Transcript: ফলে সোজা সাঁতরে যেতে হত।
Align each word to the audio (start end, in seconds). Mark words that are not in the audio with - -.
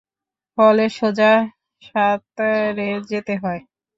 ফলে 0.57 0.85
সোজা 0.91 1.31
সাঁতরে 1.81 2.89
যেতে 3.09 3.33
হত। 3.37 3.61